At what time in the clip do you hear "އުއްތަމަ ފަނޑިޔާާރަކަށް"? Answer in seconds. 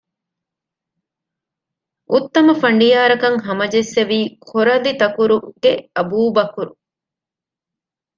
2.11-3.37